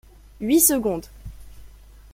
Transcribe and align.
Huit 0.39 0.59
secondes! 0.61 1.11